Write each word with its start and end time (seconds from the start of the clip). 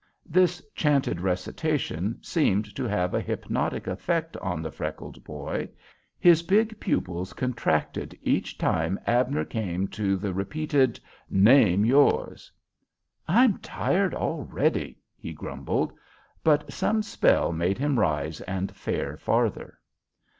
'"This 0.25 0.63
chanted 0.73 1.21
recitation 1.21 2.17
seemed 2.23 2.75
to 2.75 2.85
have 2.85 3.13
a 3.13 3.21
hypnotic 3.21 3.85
effect 3.85 4.35
on 4.37 4.63
the 4.63 4.71
freckled 4.71 5.23
boy; 5.23 5.69
his 6.17 6.41
big 6.41 6.79
pupils 6.79 7.33
contracted 7.33 8.17
each 8.23 8.57
time 8.57 8.99
Abner 9.05 9.45
came 9.45 9.87
to 9.89 10.17
the 10.17 10.33
repetend, 10.33 10.99
"Name 11.29 11.85
yours." 11.85 12.51
"I'm 13.27 13.59
tired 13.59 14.15
already," 14.15 14.97
he 15.15 15.33
grumbled; 15.33 15.93
but 16.43 16.73
some 16.73 17.03
spell 17.03 17.51
made 17.53 17.77
him 17.77 17.99
rise 17.99 18.41
and 18.41 18.75
fare 18.75 19.17
farther. 19.17 19.77